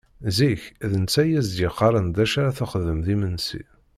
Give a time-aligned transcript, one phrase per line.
[0.37, 3.63] Zik, d netta i d as-d-yeqqaren d acu ara d-texdem d imensi.